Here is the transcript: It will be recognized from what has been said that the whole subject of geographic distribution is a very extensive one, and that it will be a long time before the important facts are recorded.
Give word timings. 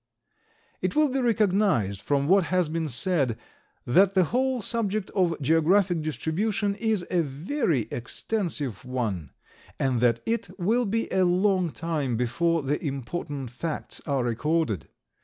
It 0.81 0.95
will 0.95 1.09
be 1.09 1.21
recognized 1.21 2.01
from 2.01 2.27
what 2.27 2.45
has 2.45 2.69
been 2.69 2.89
said 2.89 3.37
that 3.85 4.15
the 4.15 4.23
whole 4.23 4.63
subject 4.63 5.11
of 5.11 5.39
geographic 5.39 6.01
distribution 6.01 6.73
is 6.73 7.05
a 7.11 7.21
very 7.21 7.81
extensive 7.91 8.83
one, 8.83 9.29
and 9.77 10.01
that 10.01 10.19
it 10.25 10.49
will 10.57 10.87
be 10.87 11.07
a 11.11 11.23
long 11.23 11.69
time 11.71 12.17
before 12.17 12.63
the 12.63 12.83
important 12.83 13.51
facts 13.51 14.01
are 14.07 14.23
recorded. 14.23 14.87